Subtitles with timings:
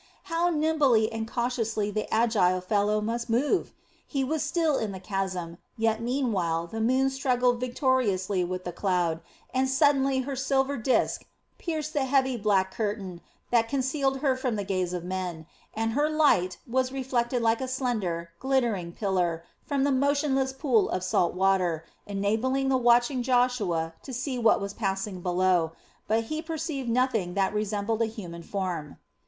[0.33, 3.71] How nimbly and cautiously the agile fellow must move!
[4.07, 9.21] He was still in the chasm, yet meanwhile the moon struggled victoriously with the clouds
[9.53, 11.25] and suddenly her silver disk
[11.59, 15.45] pierced the heavy black curtain that concealed her from the gaze of men,
[15.75, 21.03] and her light was reflected like a slender, glittering pillar from the motionless pool of
[21.03, 25.73] salt water, enabling the watching Joshua to see what was passing below;
[26.07, 28.97] but he perceived nothing that resembled a human form.